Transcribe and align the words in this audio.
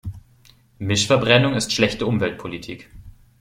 Mischverbrennung 0.79 1.53
ist 1.53 1.73
schlechte 1.73 2.07
Umweltpolitik. 2.07 2.89